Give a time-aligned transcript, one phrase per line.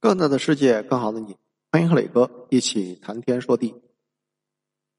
[0.00, 1.36] 更大的世界，更好的你，
[1.72, 3.74] 欢迎和磊哥一起谈天说地。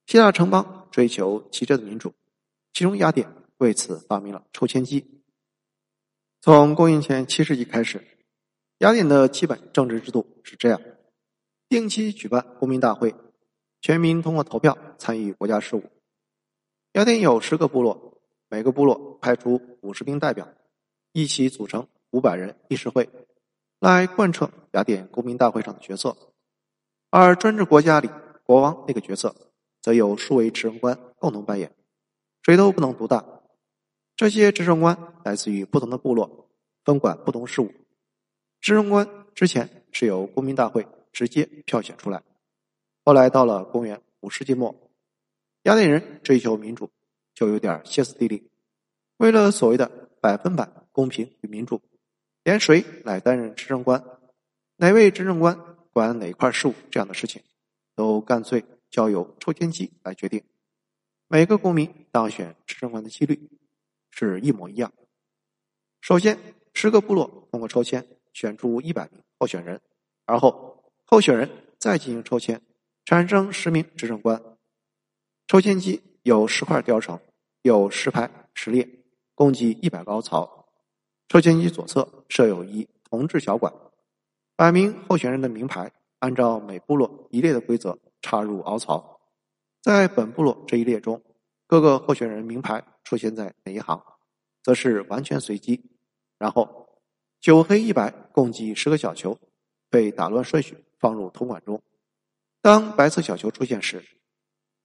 [0.05, 2.13] 希腊城邦追求极致的民主，
[2.73, 5.23] 其中雅典为此发明了抽签机。
[6.41, 8.05] 从公元前七世纪开始，
[8.79, 10.81] 雅典的基本政治制度是这样：
[11.69, 13.15] 定期举办公民大会，
[13.79, 15.83] 全民通过投票参与国家事务。
[16.91, 20.53] 雅典有十个部落，每个部落派出五十名代表，
[21.13, 23.09] 一起组成五百人议事会。
[23.79, 26.15] 来贯彻雅典公民大会上的角色，
[27.09, 28.09] 而专制国家里
[28.43, 29.33] 国王那个角色，
[29.81, 31.73] 则由数位执政官共同扮演，
[32.43, 33.25] 谁都不能独大。
[34.17, 36.49] 这些执政官来自于不同的部落，
[36.83, 37.73] 分管不同事务。
[38.59, 42.21] 执政官之前是由公民大会直接票选出来，
[43.05, 44.75] 后来到了公元五世纪末，
[45.63, 46.91] 雅典人追求民主，
[47.33, 48.51] 就有点歇斯底里，
[49.15, 51.81] 为了所谓的百分百公平与民主。
[52.43, 54.03] 连谁来担任执政官，
[54.77, 55.59] 哪位执政官
[55.91, 57.43] 管哪块事务，这样的事情，
[57.95, 60.43] 都干脆交由抽签机来决定。
[61.27, 63.49] 每个公民当选执政官的几率
[64.09, 64.91] 是一模一样。
[66.01, 66.39] 首先，
[66.73, 69.81] 十个部落通过抽签选出一百名候选人，
[70.25, 72.61] 而后候选人再进行抽签，
[73.05, 74.41] 产生十名执政官。
[75.45, 77.19] 抽签机由十块雕成，
[77.61, 78.87] 有十排十列，
[79.35, 80.58] 共计一百个凹槽。
[81.29, 83.71] 抽签机左侧设有一铜制小管，
[84.55, 89.21] 百名候选人的名牌按照每部落一列的规则插入凹槽。
[89.79, 91.21] 在本部落这一列中，
[91.67, 94.03] 各个候选人名牌出现在哪一行，
[94.63, 95.79] 则是完全随机。
[96.39, 96.99] 然后
[97.39, 99.37] 九黑一白共计十个小球
[99.87, 101.79] 被打乱顺序放入铜管中。
[102.59, 104.03] 当白色小球出现时，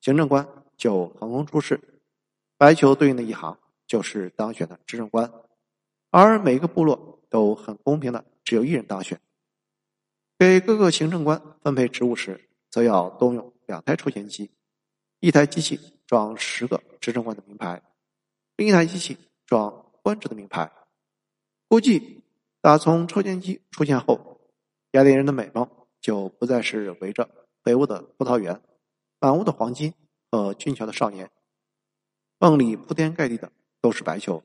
[0.02, 1.80] 行政官就横空出世，
[2.58, 5.32] 白球对应的一行就是当选的执政官。
[6.16, 9.20] 而每个部落都很公平的，只有一人当选。
[10.38, 14.52] 给各个行政官分配职务时，则要动用两台抽签机，
[15.18, 17.82] 一台机器装十个执政官的名牌，
[18.54, 20.70] 另一台机器装官职的名牌。
[21.66, 22.22] 估计
[22.60, 24.38] 打从抽签机出现后，
[24.92, 25.68] 雅典人的美梦
[26.00, 27.28] 就不再是围着
[27.64, 28.62] 北欧的葡萄园、
[29.18, 29.92] 满屋的黄金
[30.30, 31.28] 和俊俏的少年，
[32.38, 34.44] 梦里铺天盖地的都是白球。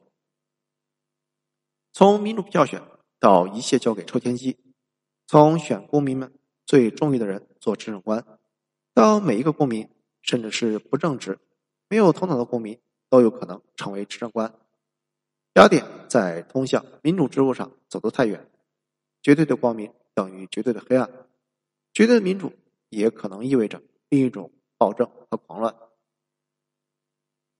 [1.91, 2.81] 从民主票选
[3.19, 4.57] 到一切交给抽签机，
[5.27, 6.33] 从选公民们
[6.65, 8.25] 最中意的人做执政官，
[8.93, 9.89] 到每一个公民，
[10.21, 11.39] 甚至是不正直、
[11.89, 12.79] 没有头脑的公民，
[13.09, 14.53] 都有可能成为执政官。
[15.55, 18.49] 雅典在通向民主之路上走得太远，
[19.21, 21.09] 绝对的光明等于绝对的黑暗，
[21.91, 22.53] 绝对的民主
[22.89, 25.75] 也可能意味着另一种暴政和狂乱。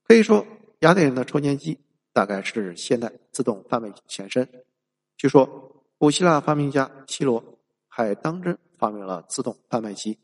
[0.03, 0.45] 可以说，
[0.79, 1.79] 雅典人的抽签机。
[2.13, 4.65] 大概是现代自动贩卖机前身。
[5.17, 7.43] 据说，古希腊发明家希罗
[7.87, 10.17] 还当真发明了自动贩卖机。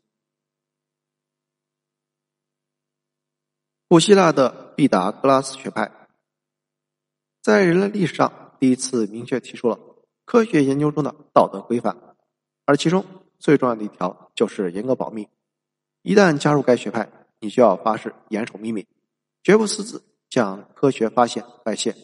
[3.88, 6.08] 古希腊的毕达哥拉斯学派，
[7.40, 9.78] 在人类历史上第一次明确提出了
[10.24, 11.96] 科学研究中的道德规范，
[12.64, 13.04] 而其中
[13.38, 15.28] 最重要的一条就是严格保密。
[16.02, 17.08] 一旦加入该学派，
[17.38, 18.86] 你就要发誓严守秘密，
[19.42, 20.02] 绝不私自。
[20.36, 21.96] 将科学发现外泄，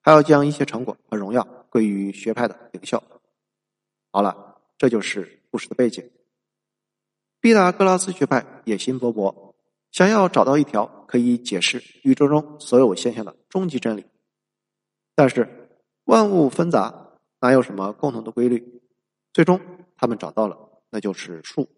[0.00, 3.00] 还要将一些成果和荣耀归于学派的领袖。
[4.10, 6.10] 好了，这就是故事的背景。
[7.40, 9.54] 毕达哥拉斯学派野心勃勃，
[9.92, 14.04] 想要找到一条可以解释宇宙中所有现象的终极真理。
[15.14, 15.70] 但是
[16.06, 18.82] 万物纷杂，哪有什么共同的规律？
[19.32, 19.60] 最终，
[19.96, 20.58] 他们找到了，
[20.90, 21.68] 那就是树。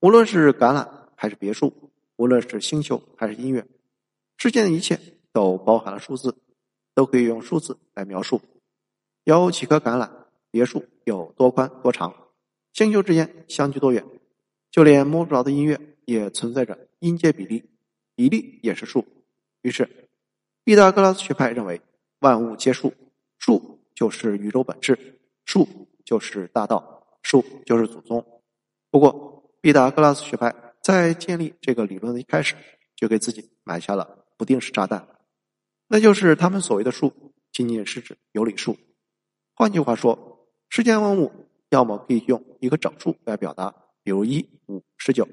[0.00, 0.86] 无论是橄榄
[1.16, 1.72] 还是别墅，
[2.16, 3.66] 无论是星球还是音乐。
[4.36, 5.00] 世间的一切
[5.34, 6.36] 都包含了数字，
[6.94, 8.40] 都可以用数字来描述。
[9.24, 10.08] 有几棵橄榄，
[10.52, 12.14] 别墅有多宽多长，
[12.72, 14.04] 星球之间相距多远，
[14.70, 17.68] 就连摸不着的音乐也存在着音阶比例，
[18.14, 19.04] 比例也是数。
[19.62, 20.08] 于是，
[20.62, 21.80] 毕达哥拉斯学派认为
[22.20, 22.94] 万物皆数，
[23.40, 25.66] 数就是宇宙本质，数
[26.04, 28.24] 就是大道，数就是祖宗。
[28.88, 32.54] 不过，毕达哥拉斯学派在建立这个理论的一开始，
[32.94, 34.20] 就给自己埋下了。
[34.36, 35.06] 不定时炸弹，
[35.86, 37.12] 那就是他们所谓的数，
[37.52, 38.76] 仅仅是指有理数。
[39.54, 41.30] 换句话说，世间万物
[41.68, 45.24] 要么可以用一个整数来表达，比如一、五、十九；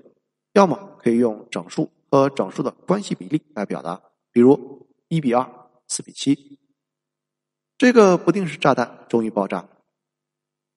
[0.53, 4.01] 要么可以用整数和整数的关系比例来表达，
[4.31, 5.49] 比如一比二、
[5.87, 6.59] 四比七。
[7.77, 9.67] 这个不定时炸弹终于爆炸。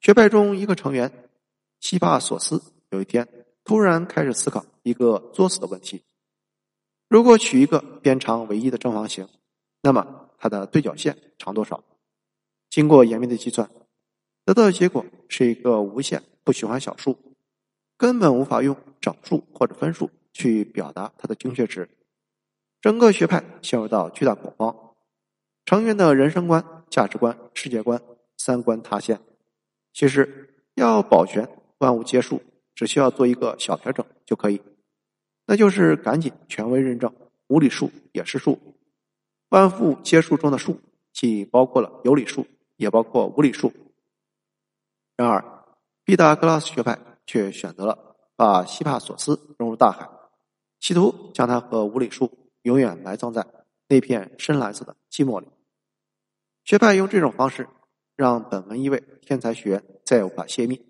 [0.01, 1.29] 学派中一个成员
[1.81, 3.29] 希帕索斯有一天
[3.65, 6.03] 突然开始思考一个作死的问题。
[7.09, 9.29] 如果取一个边长为一的正方形，
[9.85, 11.85] 那么它的对角线长多少？
[12.71, 13.71] 经过严密的计算，
[14.47, 17.19] 得到的结果是一个无限不喜欢小数，
[17.99, 21.87] 根本无法用整数或者分数去表达它的精确值。
[22.81, 24.75] 整个学派陷入到巨大恐慌，
[25.67, 28.01] 成员的人生观、价值观、世界观、
[28.39, 29.21] 三观塌陷。
[29.93, 31.47] 其实要保全
[31.77, 32.41] 万物皆数，
[32.75, 34.63] 只需要做一个小调整就可以，
[35.47, 37.15] 那就是赶紧权威认证
[37.49, 38.59] 无理数也是数。
[39.51, 40.81] 万物皆数中的数，
[41.13, 42.47] 既包括了有理数，
[42.77, 43.73] 也包括无理数。
[45.17, 45.65] 然而，
[46.05, 50.09] 毕达哥拉斯学派却选择了把希帕索斯融入大海，
[50.81, 53.47] 企图将它和无理数永远埋葬在
[53.87, 55.47] 那片深蓝色的寂寞里。
[56.65, 57.69] 学派用这种方式，
[58.17, 60.85] 让本文一位天才学员再无法泄密，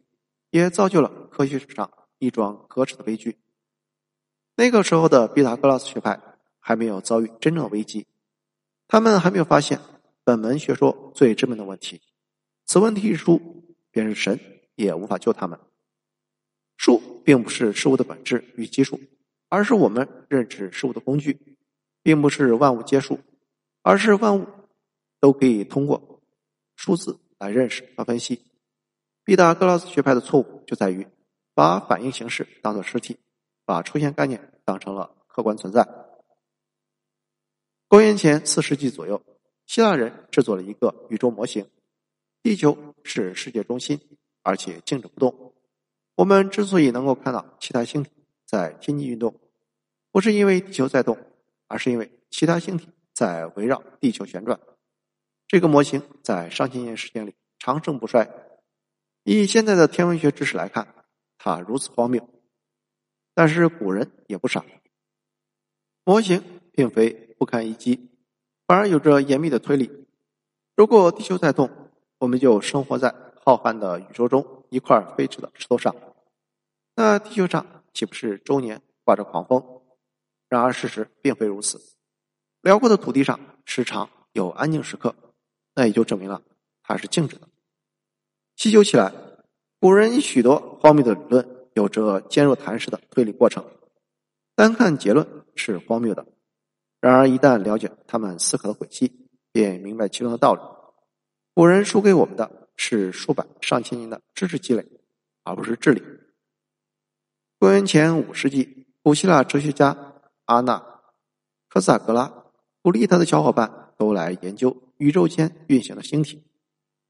[0.51, 3.39] 也造就了科学史上一桩可耻的悲剧。
[4.57, 6.19] 那个时候的毕达哥拉斯学派
[6.61, 8.07] 还没有遭遇真正的危机。
[8.95, 9.81] 他们还没有发现
[10.23, 12.01] 本门学说最致命的问题，
[12.65, 14.39] 此问题一出，便是神
[14.77, 15.59] 也无法救他们。
[16.77, 19.01] 数并不是事物的本质与基数，
[19.49, 21.59] 而是我们认识事物的工具，
[22.05, 23.19] 并不是万物皆数，
[23.83, 24.47] 而是万物
[25.19, 26.23] 都可以通过
[26.77, 28.43] 数字来认识和分析。
[29.25, 31.05] 毕达哥拉斯学派的错误就在于
[31.53, 33.19] 把反应形式当做实体，
[33.65, 35.85] 把出现概念当成了客观存在。
[37.95, 39.23] 公元前四世纪左右，
[39.67, 41.65] 希腊人制作了一个宇宙模型，
[42.43, 44.01] 地球是世界中心，
[44.43, 45.55] 而且静止不动。
[46.17, 48.11] 我们之所以能够看到其他星体
[48.45, 49.39] 在天际运动，
[50.11, 51.17] 不是因为地球在动，
[51.69, 54.59] 而是因为其他星体在围绕地球旋转。
[55.47, 58.29] 这个模型在上千年时间里长盛不衰。
[59.23, 60.93] 以现在的天文学知识来看，
[61.39, 62.29] 它如此荒谬。
[63.35, 64.65] 但是古人也不傻，
[66.03, 66.43] 模型
[66.73, 67.24] 并非。
[67.39, 68.09] 不堪一击，
[68.67, 70.07] 反而有着严密的推理。
[70.77, 71.71] 如果地球在动，
[72.19, 73.15] 我们就生活在
[73.45, 75.95] 浩瀚的宇宙中一块飞驰的石头上，
[76.97, 79.63] 那地球上岂不是周年刮着狂风？
[80.49, 81.81] 然而事实并非如此。
[82.63, 85.15] 辽阔的土地上时常有安静时刻，
[85.75, 86.43] 那也就证明了
[86.83, 87.49] 它是静止的。
[88.57, 89.13] 细究起来，
[89.81, 93.65] 古人许多荒谬的理论有着坚若磐石的推理过程，
[94.55, 96.27] 单看结论是荒谬的。
[97.05, 100.61] 然而，一旦了解他们思考的轨迹，便明白其中的道理。
[101.53, 104.83] 古人输给我们的是数百上千年的知识积累，
[105.43, 106.03] 而不是智力。
[107.59, 110.15] 公元前五世纪，古希腊哲学家
[110.47, 110.83] 阿纳
[111.69, 112.47] 科萨格拉
[112.81, 116.43] 鼓励他的小伙伴都来研究宇宙间运行的星体。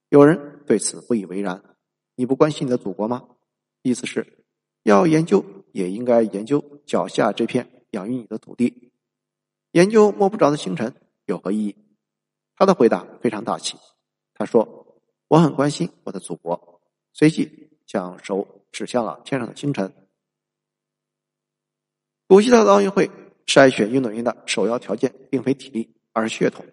[0.08, 1.62] 有人对此不以为然
[2.16, 3.28] ：“你不关心你的祖国吗？”
[3.82, 4.44] 意思是，
[4.82, 8.90] 要研究也应该研究脚下这片养育你的土地。
[9.74, 10.94] 研究摸不着的星辰
[11.26, 11.76] 有何意义？
[12.54, 13.76] 他的回答非常大气。
[14.32, 14.86] 他说
[15.26, 16.80] ：“我很关心我的祖国。”
[17.12, 19.92] 随即将手指向了天上的星辰。
[22.28, 23.10] 古希腊的奥运会
[23.46, 26.64] 筛选运动员的首要条件并非体力，而是血统。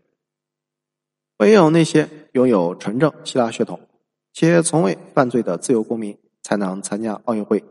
[1.38, 3.90] 唯有那些拥有纯正希腊血统
[4.32, 7.64] 且从未犯罪的自由公民才能参加奥运会。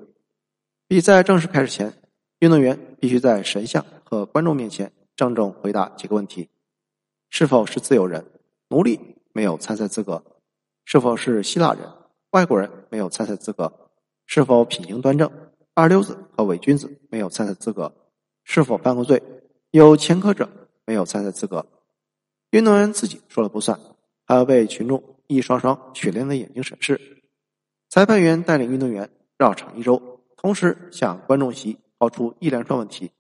[0.88, 2.02] 比赛正式开始前，
[2.40, 4.92] 运动员必须在神像和观众面前。
[5.20, 6.48] 郑重回答几个问题：
[7.28, 8.24] 是否是自由人？
[8.70, 10.24] 奴隶没有参赛资格。
[10.86, 11.86] 是否是希腊人？
[12.30, 13.90] 外国人没有参赛资格。
[14.24, 15.30] 是否品行端正？
[15.74, 17.94] 二流子和伪君子没有参赛资格。
[18.44, 19.22] 是否犯过罪？
[19.72, 20.48] 有前科者
[20.86, 21.66] 没有参赛资格。
[22.52, 23.78] 运动员自己说了不算，
[24.24, 26.98] 还要被群众一双双雪亮的眼睛审视。
[27.90, 33.10] 裁判员带领运动员绕场一周，同时向观众席抛出一连串问题：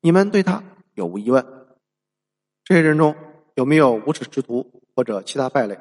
[0.00, 0.62] 你们对他？
[0.96, 1.46] 有无疑问？
[2.64, 3.14] 这些人中
[3.54, 5.78] 有没有无耻之徒或者其他败类？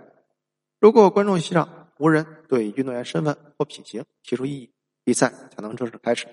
[0.80, 6.28] 如果观众席上无人对运动员身份或品行提出异议，比赛才能正式开始。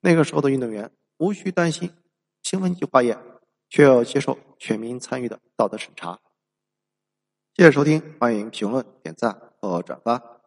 [0.00, 1.92] 那个时候的运动员无需担心
[2.42, 3.18] 兴奋剂化验，
[3.68, 6.18] 却要接受全民参与的道德审查。
[7.54, 10.37] 谢谢收听，欢迎评论、点赞和转发。